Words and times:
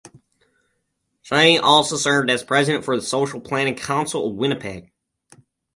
She 1.21 1.59
also 1.59 1.95
served 1.95 2.31
as 2.31 2.43
president 2.43 2.83
for 2.83 2.95
the 2.95 3.03
Social 3.03 3.39
Planning 3.39 3.75
council 3.75 4.31
of 4.31 4.35
Winnipeg. 4.35 4.91